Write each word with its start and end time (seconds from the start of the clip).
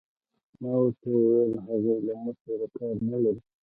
ما 0.61 0.71
ورته 0.81 1.07
وویل: 1.11 1.51
هغوی 1.67 1.97
له 2.07 2.13
موږ 2.21 2.35
سره 2.47 2.65
کار 2.77 2.95
نه 3.11 3.17
لري. 3.23 3.41